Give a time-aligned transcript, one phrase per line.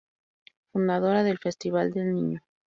[0.71, 2.41] Fundadora del Festival del Niño.